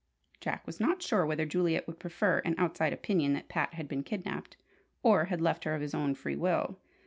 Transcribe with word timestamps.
Jack 0.39 0.65
was 0.65 0.79
not 0.79 1.03
sure 1.03 1.27
whether 1.27 1.45
Juliet 1.45 1.85
would 1.85 1.99
prefer 1.99 2.39
an 2.39 2.55
outside 2.57 2.91
opinion 2.91 3.33
that 3.33 3.49
Pat 3.49 3.75
had 3.75 3.87
been 3.87 4.01
kidnapped, 4.01 4.57
or 5.03 5.25
had 5.25 5.41
left 5.41 5.63
her 5.65 5.75
of 5.75 5.81
his 5.81 5.93
own 5.93 6.15
free 6.15 6.35
will. 6.35 6.79